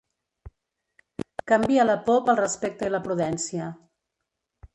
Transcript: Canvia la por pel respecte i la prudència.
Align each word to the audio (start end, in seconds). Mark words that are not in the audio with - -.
Canvia 1.51 1.85
la 1.89 1.97
por 2.07 2.23
pel 2.31 2.41
respecte 2.41 2.89
i 2.91 2.95
la 2.95 3.03
prudència. 3.09 3.71